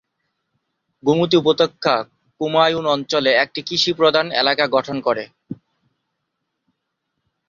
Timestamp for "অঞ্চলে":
2.87-3.31